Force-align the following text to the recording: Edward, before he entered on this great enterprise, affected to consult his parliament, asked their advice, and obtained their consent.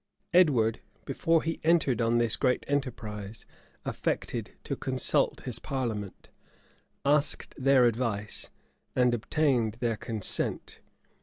Edward, 0.33 0.79
before 1.05 1.43
he 1.43 1.59
entered 1.63 2.01
on 2.01 2.17
this 2.17 2.35
great 2.35 2.65
enterprise, 2.67 3.45
affected 3.85 4.49
to 4.63 4.75
consult 4.75 5.41
his 5.41 5.59
parliament, 5.59 6.29
asked 7.05 7.53
their 7.55 7.85
advice, 7.85 8.49
and 8.95 9.13
obtained 9.13 9.75
their 9.79 9.97
consent. 9.97 10.79